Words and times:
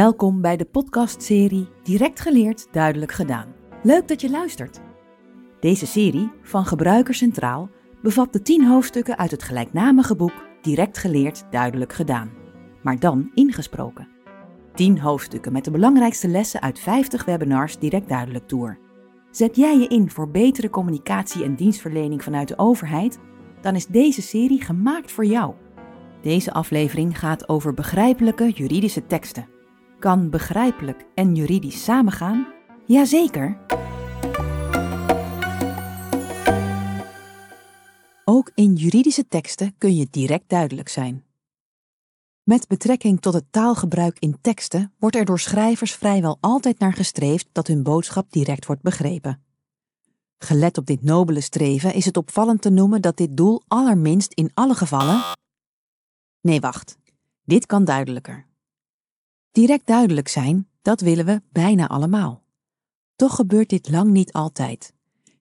Welkom 0.00 0.40
bij 0.40 0.56
de 0.56 0.64
podcastserie 0.64 1.68
Direct 1.82 2.20
geleerd, 2.20 2.66
duidelijk 2.72 3.12
gedaan. 3.12 3.54
Leuk 3.82 4.08
dat 4.08 4.20
je 4.20 4.30
luistert. 4.30 4.80
Deze 5.60 5.86
serie 5.86 6.30
van 6.42 6.64
Gebruiker 6.64 7.14
Centraal 7.14 7.70
bevat 8.02 8.32
de 8.32 8.42
10 8.42 8.66
hoofdstukken 8.66 9.18
uit 9.18 9.30
het 9.30 9.42
gelijknamige 9.42 10.16
boek 10.16 10.32
Direct 10.62 10.98
geleerd, 10.98 11.44
duidelijk 11.50 11.92
gedaan, 11.92 12.30
maar 12.82 12.98
dan 12.98 13.30
ingesproken. 13.34 14.08
10 14.74 14.98
hoofdstukken 14.98 15.52
met 15.52 15.64
de 15.64 15.70
belangrijkste 15.70 16.28
lessen 16.28 16.62
uit 16.62 16.78
50 16.78 17.24
webinars 17.24 17.78
Direct 17.78 18.08
Duidelijk 18.08 18.48
Tour. 18.48 18.78
Zet 19.30 19.56
jij 19.56 19.78
je 19.78 19.88
in 19.88 20.10
voor 20.10 20.30
betere 20.30 20.70
communicatie 20.70 21.44
en 21.44 21.54
dienstverlening 21.54 22.22
vanuit 22.22 22.48
de 22.48 22.58
overheid? 22.58 23.18
Dan 23.60 23.74
is 23.74 23.86
deze 23.86 24.22
serie 24.22 24.62
gemaakt 24.62 25.12
voor 25.12 25.24
jou. 25.24 25.54
Deze 26.22 26.52
aflevering 26.52 27.18
gaat 27.18 27.48
over 27.48 27.74
begrijpelijke 27.74 28.50
juridische 28.50 29.06
teksten. 29.06 29.58
Kan 30.00 30.30
begrijpelijk 30.30 31.04
en 31.14 31.34
juridisch 31.34 31.84
samengaan? 31.84 32.46
Jazeker! 32.86 33.58
Ook 38.24 38.50
in 38.54 38.74
juridische 38.74 39.26
teksten 39.26 39.74
kun 39.78 39.96
je 39.96 40.06
direct 40.10 40.48
duidelijk 40.48 40.88
zijn. 40.88 41.24
Met 42.42 42.68
betrekking 42.68 43.20
tot 43.20 43.34
het 43.34 43.44
taalgebruik 43.50 44.18
in 44.18 44.38
teksten 44.40 44.92
wordt 44.98 45.16
er 45.16 45.24
door 45.24 45.38
schrijvers 45.38 45.94
vrijwel 45.94 46.38
altijd 46.40 46.78
naar 46.78 46.92
gestreefd 46.92 47.48
dat 47.52 47.66
hun 47.66 47.82
boodschap 47.82 48.32
direct 48.32 48.66
wordt 48.66 48.82
begrepen. 48.82 49.42
Gelet 50.38 50.78
op 50.78 50.86
dit 50.86 51.02
nobele 51.02 51.40
streven 51.40 51.94
is 51.94 52.04
het 52.04 52.16
opvallend 52.16 52.62
te 52.62 52.70
noemen 52.70 53.02
dat 53.02 53.16
dit 53.16 53.36
doel 53.36 53.62
allerminst 53.68 54.32
in 54.32 54.50
alle 54.54 54.74
gevallen. 54.74 55.22
Nee, 56.40 56.60
wacht. 56.60 56.98
Dit 57.44 57.66
kan 57.66 57.84
duidelijker. 57.84 58.48
Direct 59.52 59.86
duidelijk 59.86 60.28
zijn, 60.28 60.68
dat 60.82 61.00
willen 61.00 61.24
we 61.24 61.42
bijna 61.52 61.88
allemaal. 61.88 62.42
Toch 63.16 63.34
gebeurt 63.34 63.68
dit 63.68 63.90
lang 63.90 64.10
niet 64.10 64.32
altijd. 64.32 64.94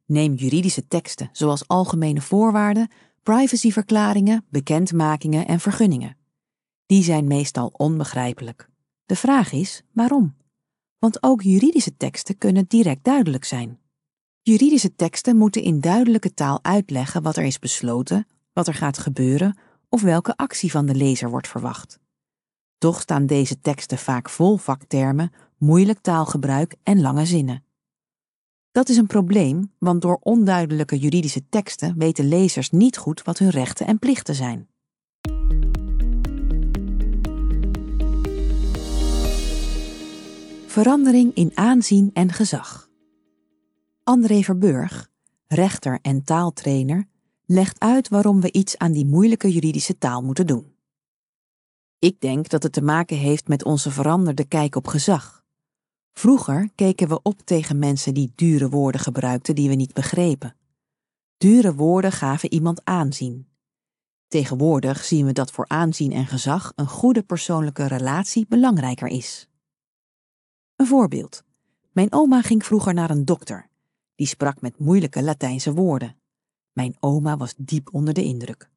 Neem 0.06 0.34
juridische 0.34 0.88
teksten 0.88 1.30
zoals 1.32 1.68
algemene 1.68 2.22
voorwaarden, 2.22 2.92
privacyverklaringen, 3.24 4.46
bekendmakingen 4.50 5.48
en 5.48 5.60
vergunningen. 5.60 6.18
Die 6.86 7.04
zijn 7.04 7.28
meestal 7.28 7.68
onbegrijpelijk. 7.68 8.70
De 9.06 9.16
vraag 9.16 9.52
is 9.52 9.84
waarom? 9.92 10.36
Want 11.00 11.24
ook 11.24 11.42
juridische 11.42 11.98
teksten 11.98 12.38
kunnen 12.38 12.66
direct 12.68 13.04
duidelijk 13.04 13.46
zijn. 13.46 13.80
Juridische 14.42 14.96
teksten 14.96 15.38
moeten 15.38 15.62
in 15.62 15.82
duidelijke 15.82 16.34
taal 16.34 16.60
uitleggen 16.62 17.22
wat 17.22 17.38
er 17.38 17.44
is 17.44 17.60
besloten, 17.60 18.28
wat 18.54 18.68
er 18.68 18.74
gaat 18.74 18.98
gebeuren 18.98 19.58
of 19.90 20.02
welke 20.02 20.38
actie 20.38 20.72
van 20.72 20.86
de 20.86 20.96
lezer 20.96 21.30
wordt 21.30 21.48
verwacht. 21.48 22.00
Toch 22.80 23.02
staan 23.02 23.26
deze 23.26 23.60
teksten 23.60 23.98
vaak 23.98 24.30
vol 24.30 24.58
vaktermen, 24.58 25.32
moeilijk 25.58 26.00
taalgebruik 26.00 26.76
en 26.84 27.02
lange 27.02 27.26
zinnen. 27.26 27.64
Dat 28.72 28.90
is 28.90 28.98
een 28.98 29.08
probleem, 29.08 29.72
want 29.78 30.02
door 30.02 30.18
onduidelijke 30.22 30.98
juridische 31.00 31.50
teksten 31.50 31.98
weten 31.98 32.28
lezers 32.28 32.70
niet 32.70 32.98
goed 32.98 33.24
wat 33.24 33.38
hun 33.38 33.50
rechten 33.50 33.88
en 33.88 34.00
plichten 34.00 34.36
zijn. 34.36 34.68
Verandering 40.66 41.34
in 41.34 41.52
aanzien 41.54 42.10
en 42.14 42.32
gezag. 42.32 42.90
André 44.04 44.42
Verburg, 44.42 45.10
rechter 45.48 46.00
en 46.02 46.24
taaltrainer, 46.24 47.08
legt 47.46 47.80
uit 47.80 48.10
waarom 48.10 48.42
we 48.42 48.52
iets 48.52 48.78
aan 48.78 48.92
die 48.92 49.06
moeilijke 49.06 49.52
juridische 49.52 49.98
taal 49.98 50.22
moeten 50.24 50.48
doen. 50.48 50.78
Ik 52.00 52.20
denk 52.20 52.50
dat 52.50 52.64
het 52.64 52.74
te 52.74 52.82
maken 52.82 53.18
heeft 53.18 53.48
met 53.48 53.64
onze 53.64 53.92
veranderde 53.92 54.46
kijk 54.46 54.76
op 54.76 54.88
gezag. 54.88 55.44
Vroeger 56.14 56.70
keken 56.76 57.08
we 57.08 57.22
op 57.22 57.42
tegen 57.42 57.80
mensen 57.80 58.14
die 58.14 58.32
dure 58.36 58.70
woorden 58.70 59.02
gebruikten 59.02 59.56
die 59.56 59.70
we 59.70 59.76
niet 59.76 59.94
begrepen. 59.94 60.56
Dure 61.38 61.76
woorden 61.76 62.12
gaven 62.12 62.54
iemand 62.54 62.82
aanzien. 62.84 63.48
Tegenwoordig 64.28 65.04
zien 65.04 65.26
we 65.26 65.32
dat 65.32 65.52
voor 65.52 65.68
aanzien 65.68 66.12
en 66.12 66.28
gezag 66.28 66.74
een 66.76 66.88
goede 66.88 67.24
persoonlijke 67.24 67.88
relatie 67.88 68.46
belangrijker 68.50 69.08
is. 69.08 69.50
Een 70.76 70.88
voorbeeld. 70.88 71.44
Mijn 71.92 72.14
oma 72.14 72.42
ging 72.42 72.66
vroeger 72.66 72.94
naar 72.94 73.10
een 73.10 73.26
dokter. 73.26 73.70
Die 74.16 74.28
sprak 74.28 74.62
met 74.62 74.80
moeilijke 74.80 75.24
Latijnse 75.24 75.74
woorden. 75.74 76.16
Mijn 76.72 76.96
oma 77.00 77.38
was 77.38 77.54
diep 77.58 77.90
onder 77.92 78.14
de 78.14 78.24
indruk. 78.24 78.70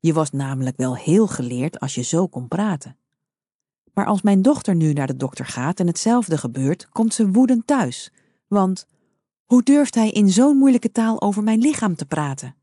Je 0.00 0.12
was 0.12 0.30
namelijk 0.30 0.76
wel 0.76 0.96
heel 0.96 1.26
geleerd 1.26 1.80
als 1.80 1.94
je 1.94 2.02
zo 2.02 2.26
kon 2.26 2.48
praten. 2.48 2.96
Maar 3.94 4.06
als 4.06 4.22
mijn 4.22 4.42
dochter 4.42 4.74
nu 4.74 4.92
naar 4.92 5.06
de 5.06 5.16
dokter 5.16 5.44
gaat 5.44 5.80
en 5.80 5.86
hetzelfde 5.86 6.38
gebeurt, 6.38 6.88
komt 6.88 7.14
ze 7.14 7.30
woedend 7.30 7.66
thuis. 7.66 8.12
Want 8.46 8.86
hoe 9.44 9.62
durft 9.62 9.94
hij 9.94 10.10
in 10.10 10.28
zo'n 10.28 10.56
moeilijke 10.56 10.92
taal 10.92 11.20
over 11.20 11.42
mijn 11.42 11.58
lichaam 11.58 11.96
te 11.96 12.06
praten? 12.06 12.56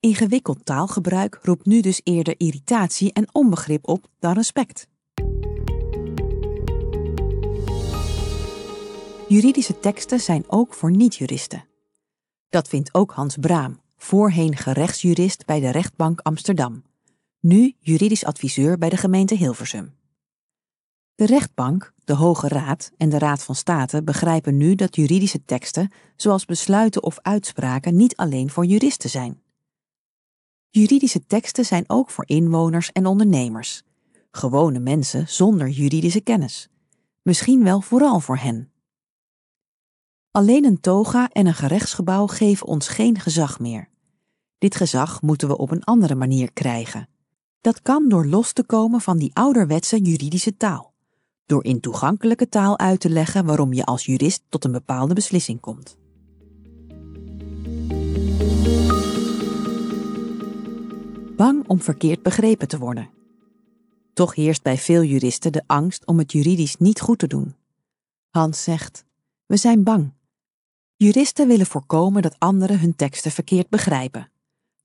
Ingewikkeld 0.00 0.64
taalgebruik 0.64 1.38
roept 1.42 1.66
nu 1.66 1.80
dus 1.80 2.00
eerder 2.04 2.34
irritatie 2.36 3.12
en 3.12 3.34
onbegrip 3.34 3.88
op 3.88 4.08
dan 4.18 4.32
respect. 4.32 4.88
Juridische 9.28 9.78
teksten 9.78 10.20
zijn 10.20 10.44
ook 10.46 10.74
voor 10.74 10.90
niet-juristen. 10.90 11.64
Dat 12.48 12.68
vindt 12.68 12.94
ook 12.94 13.12
Hans 13.12 13.36
Braam, 13.36 13.80
voorheen 13.96 14.56
gerechtsjurist 14.56 15.46
bij 15.46 15.60
de 15.60 15.70
rechtbank 15.70 16.20
Amsterdam, 16.20 16.82
nu 17.40 17.74
juridisch 17.78 18.24
adviseur 18.24 18.78
bij 18.78 18.88
de 18.88 18.96
gemeente 18.96 19.34
Hilversum. 19.34 19.94
De 21.14 21.26
rechtbank, 21.26 21.92
de 22.04 22.12
Hoge 22.12 22.48
Raad 22.48 22.92
en 22.96 23.08
de 23.08 23.18
Raad 23.18 23.42
van 23.42 23.54
State 23.54 24.02
begrijpen 24.02 24.56
nu 24.56 24.74
dat 24.74 24.96
juridische 24.96 25.44
teksten, 25.44 25.90
zoals 26.16 26.44
besluiten 26.44 27.02
of 27.02 27.18
uitspraken, 27.22 27.96
niet 27.96 28.16
alleen 28.16 28.50
voor 28.50 28.64
juristen 28.64 29.10
zijn. 29.10 29.40
Juridische 30.70 31.26
teksten 31.26 31.64
zijn 31.64 31.84
ook 31.86 32.10
voor 32.10 32.28
inwoners 32.28 32.92
en 32.92 33.06
ondernemers, 33.06 33.82
gewone 34.30 34.78
mensen 34.78 35.28
zonder 35.28 35.68
juridische 35.68 36.20
kennis, 36.20 36.68
misschien 37.22 37.64
wel 37.64 37.80
vooral 37.80 38.20
voor 38.20 38.36
hen. 38.36 38.70
Alleen 40.36 40.64
een 40.64 40.80
toga 40.80 41.28
en 41.32 41.46
een 41.46 41.54
gerechtsgebouw 41.54 42.26
geven 42.26 42.66
ons 42.66 42.88
geen 42.88 43.18
gezag 43.18 43.60
meer. 43.60 43.88
Dit 44.58 44.76
gezag 44.76 45.22
moeten 45.22 45.48
we 45.48 45.56
op 45.56 45.70
een 45.70 45.84
andere 45.84 46.14
manier 46.14 46.52
krijgen. 46.52 47.08
Dat 47.60 47.82
kan 47.82 48.08
door 48.08 48.26
los 48.26 48.52
te 48.52 48.64
komen 48.64 49.00
van 49.00 49.18
die 49.18 49.30
ouderwetse 49.34 49.98
juridische 50.00 50.56
taal. 50.56 50.92
Door 51.46 51.64
in 51.64 51.80
toegankelijke 51.80 52.48
taal 52.48 52.78
uit 52.78 53.00
te 53.00 53.10
leggen 53.10 53.44
waarom 53.44 53.72
je 53.72 53.84
als 53.84 54.04
jurist 54.04 54.42
tot 54.48 54.64
een 54.64 54.72
bepaalde 54.72 55.14
beslissing 55.14 55.60
komt. 55.60 55.96
Bang 61.36 61.68
om 61.68 61.80
verkeerd 61.80 62.22
begrepen 62.22 62.68
te 62.68 62.78
worden. 62.78 63.10
Toch 64.12 64.34
heerst 64.34 64.62
bij 64.62 64.78
veel 64.78 65.02
juristen 65.02 65.52
de 65.52 65.62
angst 65.66 66.06
om 66.06 66.18
het 66.18 66.32
juridisch 66.32 66.76
niet 66.76 67.00
goed 67.00 67.18
te 67.18 67.26
doen. 67.26 67.54
Hans 68.30 68.62
zegt: 68.62 69.04
We 69.46 69.56
zijn 69.56 69.82
bang. 69.82 70.15
Juristen 70.98 71.48
willen 71.48 71.66
voorkomen 71.66 72.22
dat 72.22 72.38
anderen 72.38 72.80
hun 72.80 72.96
teksten 72.96 73.30
verkeerd 73.30 73.68
begrijpen. 73.68 74.30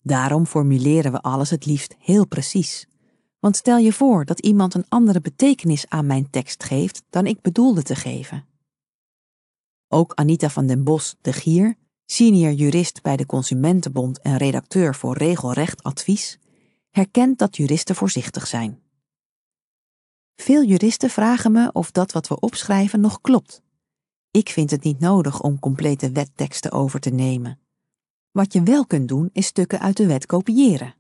Daarom 0.01 0.45
formuleren 0.45 1.11
we 1.11 1.21
alles 1.21 1.49
het 1.49 1.65
liefst 1.65 1.95
heel 1.99 2.27
precies. 2.27 2.87
Want 3.39 3.55
stel 3.55 3.77
je 3.77 3.93
voor 3.93 4.25
dat 4.25 4.39
iemand 4.39 4.73
een 4.73 4.85
andere 4.89 5.21
betekenis 5.21 5.87
aan 5.87 6.05
mijn 6.05 6.29
tekst 6.29 6.63
geeft 6.63 7.03
dan 7.09 7.25
ik 7.25 7.41
bedoelde 7.41 7.83
te 7.83 7.95
geven. 7.95 8.45
Ook 9.87 10.13
Anita 10.13 10.49
van 10.49 10.65
den 10.65 10.83
Bos 10.83 11.15
de 11.21 11.33
Gier, 11.33 11.75
senior 12.05 12.51
jurist 12.51 13.01
bij 13.01 13.17
de 13.17 13.25
Consumentenbond 13.25 14.21
en 14.21 14.37
redacteur 14.37 14.95
voor 14.95 15.17
regelrecht 15.17 15.83
advies, 15.83 16.39
herkent 16.89 17.39
dat 17.39 17.57
juristen 17.57 17.95
voorzichtig 17.95 18.47
zijn. 18.47 18.81
Veel 20.35 20.63
juristen 20.63 21.09
vragen 21.09 21.51
me 21.51 21.71
of 21.71 21.91
dat 21.91 22.11
wat 22.11 22.27
we 22.27 22.39
opschrijven 22.39 22.99
nog 22.99 23.21
klopt. 23.21 23.61
Ik 24.31 24.49
vind 24.49 24.71
het 24.71 24.83
niet 24.83 24.99
nodig 24.99 25.41
om 25.41 25.59
complete 25.59 26.11
wetteksten 26.11 26.71
over 26.71 26.99
te 26.99 27.09
nemen. 27.09 27.59
Wat 28.31 28.53
je 28.53 28.63
wel 28.63 28.85
kunt 28.85 29.07
doen, 29.07 29.29
is 29.33 29.45
stukken 29.45 29.79
uit 29.79 29.97
de 29.97 30.07
wet 30.07 30.25
kopiëren. 30.25 30.95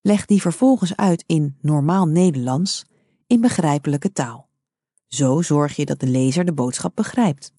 Leg 0.00 0.26
die 0.26 0.40
vervolgens 0.40 0.96
uit 0.96 1.24
in 1.26 1.56
normaal 1.60 2.06
Nederlands, 2.06 2.86
in 3.26 3.40
begrijpelijke 3.40 4.12
taal. 4.12 4.48
Zo 5.06 5.42
zorg 5.42 5.76
je 5.76 5.84
dat 5.84 6.00
de 6.00 6.06
lezer 6.06 6.44
de 6.44 6.52
boodschap 6.52 6.96
begrijpt. 6.96 7.52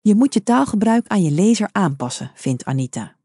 Je 0.00 0.14
moet 0.14 0.34
je 0.34 0.42
taalgebruik 0.42 1.06
aan 1.06 1.22
je 1.22 1.30
lezer 1.30 1.68
aanpassen, 1.72 2.30
vindt 2.34 2.64
Anita. 2.64 3.16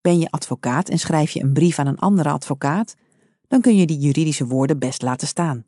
Ben 0.00 0.18
je 0.18 0.30
advocaat 0.30 0.88
en 0.88 0.98
schrijf 0.98 1.30
je 1.30 1.42
een 1.42 1.52
brief 1.52 1.78
aan 1.78 1.86
een 1.86 1.98
andere 1.98 2.30
advocaat, 2.30 2.94
dan 3.48 3.60
kun 3.60 3.76
je 3.76 3.86
die 3.86 3.98
juridische 3.98 4.46
woorden 4.46 4.78
best 4.78 5.02
laten 5.02 5.28
staan. 5.28 5.64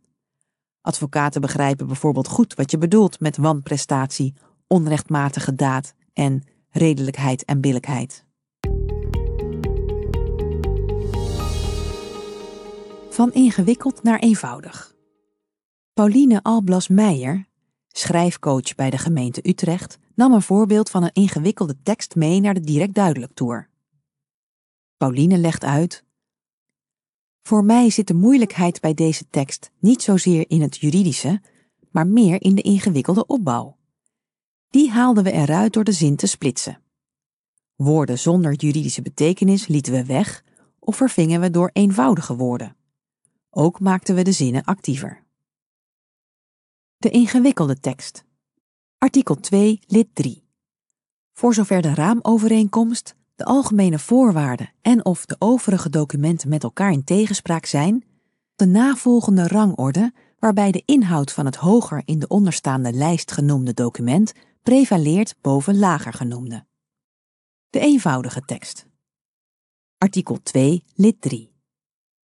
Advocaten 0.82 1.40
begrijpen 1.40 1.86
bijvoorbeeld 1.86 2.28
goed 2.28 2.54
wat 2.54 2.70
je 2.70 2.78
bedoelt 2.78 3.20
met 3.20 3.36
wanprestatie, 3.36 4.34
onrechtmatige 4.66 5.54
daad 5.54 5.94
en 6.12 6.42
redelijkheid 6.70 7.44
en 7.44 7.60
billijkheid. 7.60 8.24
Van 13.10 13.32
ingewikkeld 13.32 14.02
naar 14.02 14.18
eenvoudig. 14.18 14.94
Pauline 15.92 16.42
Alblas 16.42 16.88
Meijer, 16.88 17.46
schrijfcoach 17.88 18.74
bij 18.74 18.90
de 18.90 18.98
gemeente 18.98 19.48
Utrecht, 19.48 19.98
nam 20.14 20.32
een 20.32 20.42
voorbeeld 20.42 20.90
van 20.90 21.02
een 21.02 21.12
ingewikkelde 21.12 21.76
tekst 21.82 22.14
mee 22.14 22.40
naar 22.40 22.54
de 22.54 22.60
Direct 22.60 22.94
Duidelijk 22.94 23.32
Tour. 23.34 23.68
Pauline 24.96 25.38
legt 25.38 25.64
uit. 25.64 26.04
Voor 27.42 27.64
mij 27.64 27.90
zit 27.90 28.06
de 28.06 28.14
moeilijkheid 28.14 28.80
bij 28.80 28.94
deze 28.94 29.28
tekst 29.28 29.70
niet 29.78 30.02
zozeer 30.02 30.50
in 30.50 30.62
het 30.62 30.76
juridische, 30.76 31.40
maar 31.90 32.06
meer 32.06 32.42
in 32.42 32.54
de 32.54 32.62
ingewikkelde 32.62 33.26
opbouw. 33.26 33.76
Die 34.70 34.90
haalden 34.90 35.24
we 35.24 35.32
eruit 35.32 35.72
door 35.72 35.84
de 35.84 35.92
zin 35.92 36.16
te 36.16 36.26
splitsen. 36.26 36.82
Woorden 37.76 38.18
zonder 38.18 38.54
juridische 38.54 39.02
betekenis 39.02 39.66
lieten 39.66 39.92
we 39.92 40.04
weg 40.04 40.44
of 40.78 40.96
vervingen 40.96 41.40
we 41.40 41.50
door 41.50 41.70
eenvoudige 41.72 42.36
woorden. 42.36 42.76
Ook 43.50 43.80
maakten 43.80 44.14
we 44.14 44.22
de 44.22 44.32
zinnen 44.32 44.64
actiever. 44.64 45.24
De 46.96 47.10
ingewikkelde 47.10 47.80
tekst. 47.80 48.24
Artikel 48.98 49.34
2, 49.34 49.80
lid 49.86 50.08
3. 50.12 50.44
Voor 51.32 51.54
zover 51.54 51.82
de 51.82 51.94
raamovereenkomst, 51.94 53.14
de 53.40 53.46
algemene 53.46 53.98
voorwaarden 53.98 54.72
en 54.80 55.04
of 55.04 55.26
de 55.26 55.36
overige 55.38 55.90
documenten 55.90 56.48
met 56.48 56.62
elkaar 56.62 56.92
in 56.92 57.04
tegenspraak 57.04 57.66
zijn, 57.66 58.04
de 58.56 58.66
navolgende 58.66 59.48
rangorde 59.48 60.12
waarbij 60.38 60.70
de 60.70 60.82
inhoud 60.84 61.32
van 61.32 61.44
het 61.44 61.56
hoger 61.56 62.02
in 62.04 62.18
de 62.18 62.28
onderstaande 62.28 62.92
lijst 62.92 63.32
genoemde 63.32 63.74
document 63.74 64.32
prevaleert 64.62 65.34
boven 65.40 65.78
lager 65.78 66.12
genoemde. 66.12 66.66
De 67.70 67.80
eenvoudige 67.80 68.40
tekst. 68.40 68.86
Artikel 69.98 70.42
2, 70.42 70.84
lid 70.94 71.20
3. 71.20 71.52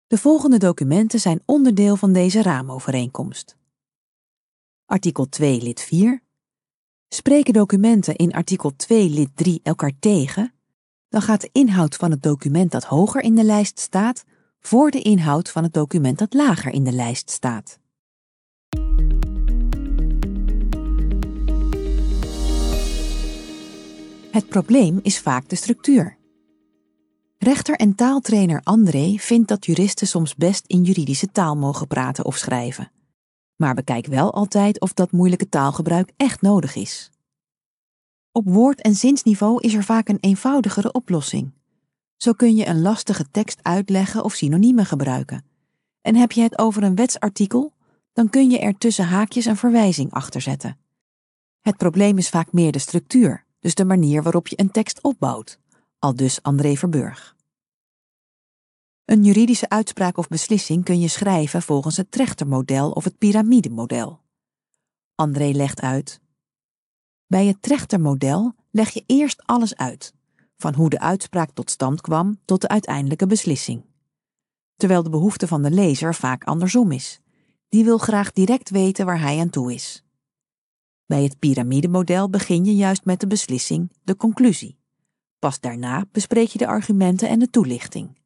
De 0.07 0.17
volgende 0.17 0.57
documenten 0.57 1.19
zijn 1.19 1.41
onderdeel 1.45 1.95
van 1.95 2.13
deze 2.13 2.41
raamovereenkomst. 2.41 3.57
Artikel 4.85 5.29
2, 5.29 5.61
lid 5.61 5.81
4. 5.81 6.23
Spreken 7.07 7.53
documenten 7.53 8.15
in 8.15 8.31
artikel 8.31 8.75
2, 8.75 9.09
lid 9.09 9.29
3 9.35 9.59
elkaar 9.63 9.93
tegen, 9.99 10.53
dan 11.11 11.21
gaat 11.21 11.41
de 11.41 11.49
inhoud 11.51 11.95
van 11.95 12.11
het 12.11 12.23
document 12.23 12.71
dat 12.71 12.83
hoger 12.83 13.21
in 13.21 13.35
de 13.35 13.43
lijst 13.43 13.79
staat 13.79 14.23
voor 14.59 14.91
de 14.91 15.01
inhoud 15.01 15.49
van 15.49 15.63
het 15.63 15.73
document 15.73 16.17
dat 16.17 16.33
lager 16.33 16.73
in 16.73 16.83
de 16.83 16.91
lijst 16.91 17.29
staat. 17.29 17.79
Het 24.31 24.47
probleem 24.47 24.99
is 25.01 25.19
vaak 25.19 25.49
de 25.49 25.55
structuur. 25.55 26.17
Rechter 27.37 27.75
en 27.75 27.95
taaltrainer 27.95 28.61
André 28.63 29.15
vindt 29.17 29.47
dat 29.47 29.65
juristen 29.65 30.07
soms 30.07 30.35
best 30.35 30.63
in 30.67 30.83
juridische 30.83 31.31
taal 31.31 31.55
mogen 31.55 31.87
praten 31.87 32.25
of 32.25 32.37
schrijven. 32.37 32.91
Maar 33.55 33.73
bekijk 33.73 34.05
wel 34.05 34.33
altijd 34.33 34.79
of 34.79 34.93
dat 34.93 35.11
moeilijke 35.11 35.49
taalgebruik 35.49 36.11
echt 36.17 36.41
nodig 36.41 36.75
is. 36.75 37.11
Op 38.31 38.45
woord- 38.45 38.81
en 38.81 38.95
zinsniveau 38.95 39.61
is 39.61 39.73
er 39.73 39.83
vaak 39.83 40.09
een 40.09 40.17
eenvoudigere 40.19 40.91
oplossing. 40.91 41.51
Zo 42.17 42.33
kun 42.33 42.55
je 42.55 42.67
een 42.67 42.81
lastige 42.81 43.25
tekst 43.31 43.59
uitleggen 43.61 44.23
of 44.23 44.33
synoniemen 44.33 44.85
gebruiken. 44.85 45.45
En 46.01 46.15
heb 46.15 46.31
je 46.31 46.41
het 46.41 46.57
over 46.57 46.83
een 46.83 46.95
wetsartikel, 46.95 47.73
dan 48.13 48.29
kun 48.29 48.49
je 48.49 48.59
er 48.59 48.77
tussen 48.77 49.05
haakjes 49.05 49.45
een 49.45 49.57
verwijzing 49.57 50.11
achter 50.11 50.41
zetten. 50.41 50.77
Het 51.61 51.77
probleem 51.77 52.17
is 52.17 52.29
vaak 52.29 52.51
meer 52.51 52.71
de 52.71 52.79
structuur, 52.79 53.45
dus 53.59 53.75
de 53.75 53.85
manier 53.85 54.23
waarop 54.23 54.47
je 54.47 54.59
een 54.59 54.71
tekst 54.71 55.03
opbouwt, 55.03 55.59
al 55.99 56.15
dus 56.15 56.41
André 56.41 56.75
Verburg. 56.75 57.35
Een 59.05 59.23
juridische 59.23 59.69
uitspraak 59.69 60.17
of 60.17 60.27
beslissing 60.27 60.83
kun 60.83 60.99
je 60.99 61.07
schrijven 61.07 61.61
volgens 61.61 61.97
het 61.97 62.11
trechtermodel 62.11 62.91
of 62.91 63.03
het 63.03 63.17
piramidemodel. 63.17 64.19
André 65.15 65.51
legt 65.51 65.81
uit. 65.81 66.20
Bij 67.31 67.45
het 67.45 67.61
trechtermodel 67.61 68.53
leg 68.71 68.89
je 68.89 69.03
eerst 69.05 69.43
alles 69.45 69.75
uit, 69.75 70.13
van 70.57 70.73
hoe 70.73 70.89
de 70.89 70.99
uitspraak 70.99 71.51
tot 71.51 71.69
stand 71.69 72.01
kwam 72.01 72.39
tot 72.45 72.61
de 72.61 72.67
uiteindelijke 72.67 73.27
beslissing. 73.27 73.85
Terwijl 74.75 75.03
de 75.03 75.09
behoefte 75.09 75.47
van 75.47 75.61
de 75.61 75.71
lezer 75.71 76.15
vaak 76.15 76.43
andersom 76.43 76.91
is. 76.91 77.19
Die 77.69 77.83
wil 77.83 77.97
graag 77.97 78.31
direct 78.31 78.69
weten 78.69 79.05
waar 79.05 79.21
hij 79.21 79.39
aan 79.39 79.49
toe 79.49 79.73
is. 79.73 80.03
Bij 81.05 81.23
het 81.23 81.39
piramidemodel 81.39 82.29
begin 82.29 82.65
je 82.65 82.75
juist 82.75 83.05
met 83.05 83.19
de 83.19 83.27
beslissing, 83.27 83.91
de 84.03 84.15
conclusie. 84.15 84.77
Pas 85.39 85.59
daarna 85.59 86.05
bespreek 86.11 86.47
je 86.47 86.57
de 86.57 86.67
argumenten 86.67 87.29
en 87.29 87.39
de 87.39 87.49
toelichting. 87.49 88.17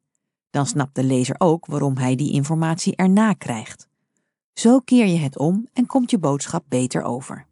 Dan 0.50 0.66
snapt 0.66 0.94
de 0.94 1.04
lezer 1.04 1.34
ook 1.38 1.66
waarom 1.66 1.96
hij 1.96 2.16
die 2.16 2.32
informatie 2.32 2.96
erna 2.96 3.32
krijgt. 3.32 3.88
Zo 4.52 4.80
keer 4.80 5.06
je 5.06 5.18
het 5.18 5.38
om 5.38 5.68
en 5.72 5.86
komt 5.86 6.10
je 6.10 6.18
boodschap 6.18 6.64
beter 6.68 7.02
over. 7.02 7.45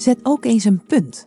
Zet 0.00 0.18
ook 0.22 0.44
eens 0.44 0.64
een 0.64 0.86
punt. 0.86 1.26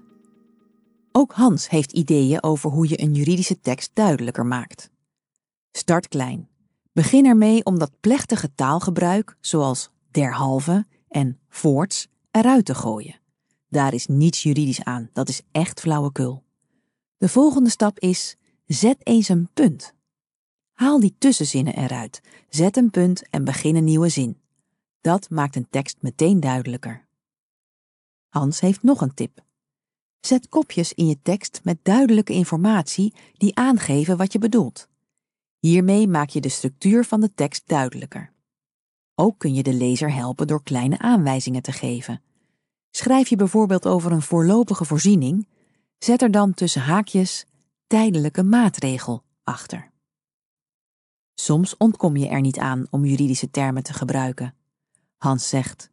Ook 1.12 1.32
Hans 1.32 1.70
heeft 1.70 1.92
ideeën 1.92 2.44
over 2.44 2.70
hoe 2.70 2.90
je 2.90 3.02
een 3.02 3.14
juridische 3.14 3.60
tekst 3.60 3.92
duidelijker 3.94 4.46
maakt. 4.46 4.90
Start 5.72 6.08
klein. 6.08 6.50
Begin 6.92 7.26
ermee 7.26 7.64
om 7.64 7.80
dat 7.80 8.00
plechtige 8.00 8.54
taalgebruik, 8.56 9.38
zoals 9.42 9.90
derhalve 10.12 10.86
en 11.08 11.40
voorts, 11.50 12.08
eruit 12.32 12.66
te 12.66 12.76
gooien. 12.76 13.20
Daar 13.70 13.94
is 13.94 14.08
niets 14.08 14.44
juridisch 14.44 14.84
aan, 14.84 15.10
dat 15.14 15.30
is 15.30 15.42
echt 15.52 15.80
flauwekul. 15.80 16.44
De 17.18 17.30
volgende 17.30 17.70
stap 17.70 18.00
is: 18.00 18.36
zet 18.66 18.98
eens 19.08 19.30
een 19.30 19.50
punt. 19.54 19.94
Haal 20.72 21.00
die 21.00 21.16
tussenzinnen 21.18 21.76
eruit, 21.76 22.22
zet 22.50 22.78
een 22.78 22.90
punt 22.90 23.30
en 23.30 23.44
begin 23.44 23.76
een 23.76 23.84
nieuwe 23.84 24.10
zin. 24.10 24.38
Dat 25.02 25.30
maakt 25.30 25.56
een 25.56 25.70
tekst 25.70 25.98
meteen 26.00 26.40
duidelijker. 26.40 27.12
Hans 28.34 28.60
heeft 28.60 28.84
nog 28.84 29.02
een 29.02 29.14
tip. 29.14 29.44
Zet 30.20 30.50
kopjes 30.50 30.94
in 30.94 31.08
je 31.08 31.22
tekst 31.22 31.60
met 31.64 31.78
duidelijke 31.84 32.34
informatie 32.34 33.14
die 33.34 33.56
aangeven 33.56 34.18
wat 34.18 34.34
je 34.34 34.40
bedoelt. 34.40 34.88
Hiermee 35.60 36.08
maak 36.08 36.30
je 36.30 36.42
de 36.42 36.50
structuur 36.50 37.06
van 37.06 37.22
de 37.22 37.34
tekst 37.34 37.68
duidelijker. 37.68 38.34
Ook 39.16 39.40
kun 39.40 39.54
je 39.54 39.64
de 39.64 39.74
lezer 39.74 40.14
helpen 40.14 40.48
door 40.48 40.64
kleine 40.64 41.00
aanwijzingen 41.00 41.62
te 41.62 41.72
geven. 41.72 42.22
Schrijf 42.92 43.28
je 43.28 43.36
bijvoorbeeld 43.36 43.88
over 43.88 44.12
een 44.12 44.22
voorlopige 44.22 44.86
voorziening, 44.86 45.48
zet 45.98 46.22
er 46.22 46.32
dan 46.32 46.54
tussen 46.54 46.82
haakjes 46.82 47.46
tijdelijke 47.88 48.44
maatregel 48.44 49.24
achter. 49.44 49.92
Soms 51.34 51.78
ontkom 51.78 52.18
je 52.18 52.28
er 52.28 52.42
niet 52.42 52.58
aan 52.58 52.88
om 52.90 53.06
juridische 53.06 53.50
termen 53.50 53.84
te 53.84 53.94
gebruiken. 53.94 54.56
Hans 55.18 55.50
zegt: 55.50 55.92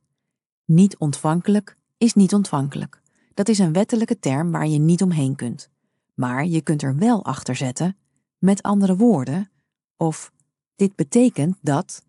Niet 0.64 0.98
ontvankelijk 0.98 1.78
is 2.00 2.14
niet 2.14 2.34
ontvankelijk. 2.34 3.02
Dat 3.34 3.48
is 3.48 3.58
een 3.58 3.72
wettelijke 3.72 4.18
term 4.18 4.50
waar 4.50 4.66
je 4.66 4.78
niet 4.78 5.02
omheen 5.02 5.36
kunt. 5.36 5.70
Maar 6.14 6.46
je 6.46 6.60
kunt 6.60 6.82
er 6.82 6.96
wel 6.96 7.24
achter 7.24 7.56
zetten, 7.56 7.96
met 8.38 8.62
andere 8.62 8.96
woorden, 8.96 9.50
of 9.96 10.32
dit 10.76 10.94
betekent 10.94 11.56
dat. 11.60 12.04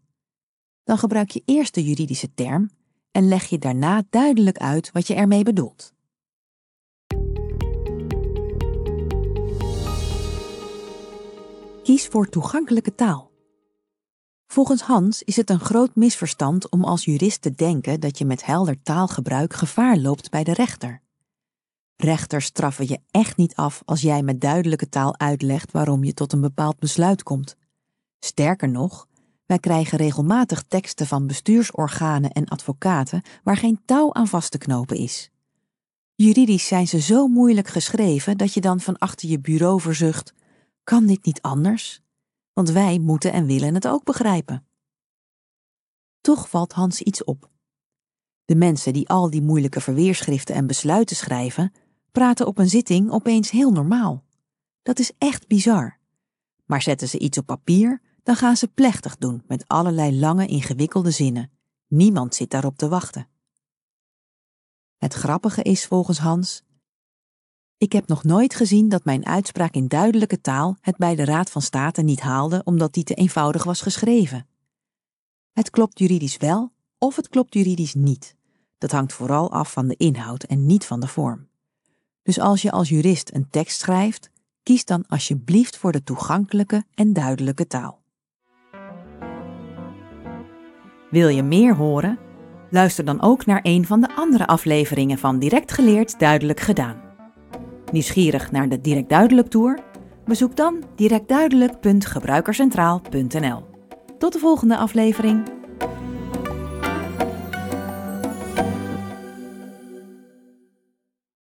Dan 0.83 0.97
gebruik 0.97 1.29
je 1.29 1.41
eerst 1.45 1.73
de 1.73 1.83
juridische 1.83 2.33
term 2.33 2.69
en 3.11 3.27
leg 3.27 3.45
je 3.45 3.57
daarna 3.57 4.03
duidelijk 4.09 4.57
uit 4.57 4.91
wat 4.91 5.07
je 5.07 5.13
ermee 5.13 5.43
bedoelt. 5.43 5.93
Kies 11.83 12.07
voor 12.07 12.29
toegankelijke 12.29 12.95
taal. 12.95 13.30
Volgens 14.51 14.81
Hans 14.81 15.23
is 15.23 15.35
het 15.35 15.49
een 15.49 15.59
groot 15.59 15.95
misverstand 15.95 16.69
om 16.69 16.83
als 16.83 17.05
jurist 17.05 17.41
te 17.41 17.53
denken 17.53 17.99
dat 17.99 18.17
je 18.17 18.25
met 18.25 18.45
helder 18.45 18.81
taalgebruik 18.83 19.53
gevaar 19.53 19.97
loopt 19.97 20.29
bij 20.29 20.43
de 20.43 20.53
rechter. 20.53 21.01
Rechters 21.95 22.45
straffen 22.45 22.87
je 22.87 22.99
echt 23.11 23.37
niet 23.37 23.55
af 23.55 23.81
als 23.85 24.01
jij 24.01 24.23
met 24.23 24.41
duidelijke 24.41 24.89
taal 24.89 25.19
uitlegt 25.19 25.71
waarom 25.71 26.03
je 26.03 26.13
tot 26.13 26.33
een 26.33 26.41
bepaald 26.41 26.79
besluit 26.79 27.23
komt. 27.23 27.55
Sterker 28.19 28.69
nog, 28.69 29.07
wij 29.45 29.59
krijgen 29.59 29.97
regelmatig 29.97 30.63
teksten 30.67 31.07
van 31.07 31.27
bestuursorganen 31.27 32.31
en 32.31 32.47
advocaten 32.47 33.21
waar 33.43 33.57
geen 33.57 33.81
touw 33.85 34.13
aan 34.13 34.27
vast 34.27 34.51
te 34.51 34.57
knopen 34.57 34.97
is. 34.97 35.29
Juridisch 36.15 36.67
zijn 36.67 36.87
ze 36.87 36.99
zo 36.99 37.27
moeilijk 37.27 37.67
geschreven 37.67 38.37
dat 38.37 38.53
je 38.53 38.61
dan 38.61 38.79
van 38.79 38.97
achter 38.97 39.29
je 39.29 39.39
bureau 39.39 39.81
verzucht: 39.81 40.33
kan 40.83 41.05
dit 41.05 41.25
niet 41.25 41.41
anders? 41.41 42.01
Want 42.53 42.69
wij 42.69 42.99
moeten 42.99 43.33
en 43.33 43.45
willen 43.45 43.73
het 43.73 43.87
ook 43.87 44.03
begrijpen. 44.03 44.65
Toch 46.21 46.49
valt 46.49 46.71
Hans 46.71 47.01
iets 47.01 47.23
op. 47.23 47.49
De 48.45 48.55
mensen 48.55 48.93
die 48.93 49.09
al 49.09 49.29
die 49.29 49.41
moeilijke 49.41 49.81
verweerschriften 49.81 50.55
en 50.55 50.67
besluiten 50.67 51.15
schrijven, 51.15 51.73
praten 52.11 52.47
op 52.47 52.57
een 52.57 52.69
zitting 52.69 53.11
opeens 53.11 53.51
heel 53.51 53.71
normaal. 53.71 54.23
Dat 54.81 54.99
is 54.99 55.11
echt 55.17 55.47
bizar. 55.47 55.99
Maar 56.65 56.81
zetten 56.81 57.07
ze 57.07 57.19
iets 57.19 57.37
op 57.37 57.45
papier, 57.45 58.01
dan 58.23 58.35
gaan 58.35 58.57
ze 58.57 58.67
plechtig 58.67 59.17
doen 59.17 59.43
met 59.47 59.67
allerlei 59.67 60.19
lange, 60.19 60.47
ingewikkelde 60.47 61.11
zinnen. 61.11 61.51
Niemand 61.87 62.35
zit 62.35 62.49
daarop 62.49 62.77
te 62.77 62.87
wachten. 62.87 63.27
Het 64.97 65.13
grappige 65.13 65.61
is 65.61 65.85
volgens 65.85 66.17
Hans: 66.17 66.63
Ik 67.81 67.91
heb 67.91 68.07
nog 68.07 68.23
nooit 68.23 68.55
gezien 68.55 68.89
dat 68.89 69.05
mijn 69.05 69.25
uitspraak 69.25 69.73
in 69.73 69.87
duidelijke 69.87 70.41
taal 70.41 70.77
het 70.81 70.97
bij 70.97 71.15
de 71.15 71.25
Raad 71.25 71.51
van 71.51 71.61
State 71.61 72.01
niet 72.01 72.19
haalde 72.19 72.61
omdat 72.63 72.93
die 72.93 73.03
te 73.03 73.13
eenvoudig 73.13 73.63
was 73.63 73.81
geschreven. 73.81 74.47
Het 75.51 75.69
klopt 75.69 75.99
juridisch 75.99 76.37
wel 76.37 76.71
of 76.97 77.15
het 77.15 77.29
klopt 77.29 77.53
juridisch 77.53 77.93
niet. 77.93 78.35
Dat 78.77 78.91
hangt 78.91 79.13
vooral 79.13 79.51
af 79.51 79.71
van 79.71 79.87
de 79.87 79.95
inhoud 79.95 80.43
en 80.43 80.65
niet 80.65 80.85
van 80.85 80.99
de 80.99 81.07
vorm. 81.07 81.47
Dus 82.23 82.39
als 82.39 82.61
je 82.61 82.71
als 82.71 82.89
jurist 82.89 83.33
een 83.33 83.49
tekst 83.49 83.79
schrijft, 83.79 84.29
kies 84.63 84.85
dan 84.85 85.05
alsjeblieft 85.07 85.77
voor 85.77 85.91
de 85.91 86.03
toegankelijke 86.03 86.83
en 86.93 87.13
duidelijke 87.13 87.67
taal. 87.67 88.01
Wil 91.09 91.27
je 91.27 91.43
meer 91.43 91.75
horen? 91.75 92.19
Luister 92.69 93.05
dan 93.05 93.21
ook 93.21 93.45
naar 93.45 93.59
een 93.63 93.85
van 93.85 94.01
de 94.01 94.15
andere 94.15 94.47
afleveringen 94.47 95.17
van 95.17 95.39
Direct 95.39 95.71
Geleerd 95.71 96.19
Duidelijk 96.19 96.59
Gedaan. 96.59 97.10
Nieuwsgierig 97.91 98.51
naar 98.51 98.69
de 98.69 98.81
Direct 98.81 99.09
Duidelijk 99.09 99.47
Tour? 99.47 99.79
Bezoek 100.25 100.55
dan 100.55 100.83
directduidelijk.gebruikercentraal.nl. 100.95 103.63
Tot 104.17 104.33
de 104.33 104.39
volgende 104.39 104.77
aflevering. 104.77 105.60